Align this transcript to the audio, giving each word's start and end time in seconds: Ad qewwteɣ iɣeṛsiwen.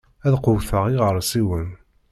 Ad 0.25 0.33
qewwteɣ 0.43 0.83
iɣeṛsiwen. 0.89 1.69